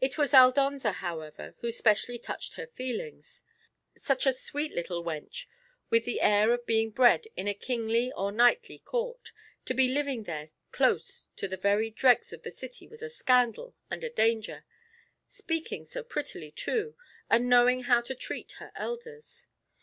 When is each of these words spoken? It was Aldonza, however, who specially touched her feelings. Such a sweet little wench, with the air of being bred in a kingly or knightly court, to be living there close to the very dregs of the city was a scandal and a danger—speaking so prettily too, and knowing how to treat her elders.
It 0.00 0.16
was 0.16 0.32
Aldonza, 0.32 0.92
however, 0.92 1.56
who 1.58 1.70
specially 1.70 2.18
touched 2.18 2.54
her 2.54 2.66
feelings. 2.68 3.42
Such 3.94 4.24
a 4.24 4.32
sweet 4.32 4.72
little 4.72 5.04
wench, 5.04 5.44
with 5.90 6.06
the 6.06 6.22
air 6.22 6.52
of 6.54 6.64
being 6.64 6.90
bred 6.90 7.26
in 7.36 7.46
a 7.46 7.52
kingly 7.52 8.10
or 8.12 8.32
knightly 8.32 8.78
court, 8.78 9.32
to 9.66 9.74
be 9.74 9.88
living 9.88 10.22
there 10.22 10.52
close 10.72 11.26
to 11.36 11.48
the 11.48 11.58
very 11.58 11.90
dregs 11.90 12.32
of 12.32 12.44
the 12.44 12.50
city 12.50 12.88
was 12.88 13.02
a 13.02 13.10
scandal 13.10 13.76
and 13.90 14.02
a 14.02 14.08
danger—speaking 14.10 15.84
so 15.84 16.02
prettily 16.02 16.50
too, 16.50 16.96
and 17.28 17.46
knowing 17.50 17.82
how 17.82 18.00
to 18.00 18.14
treat 18.14 18.52
her 18.52 18.72
elders. 18.74 19.48